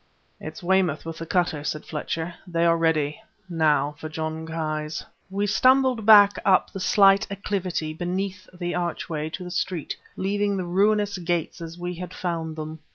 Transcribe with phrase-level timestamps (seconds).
[0.39, 3.21] "It's Weymouth with the cutter," said Fletcher; "they are ready...
[3.47, 9.43] now for Jon Ki's." We stumbled back up the slight acclivity beneath the archway to
[9.43, 12.79] the street, leaving the ruinous gates as we had found them.